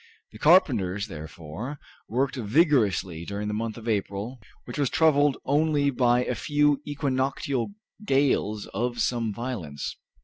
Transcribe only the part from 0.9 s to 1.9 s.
therefore,